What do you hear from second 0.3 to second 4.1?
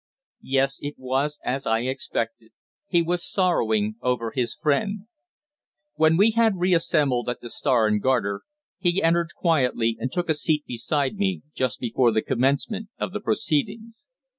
Yes, it was as I expected, he was sorrowing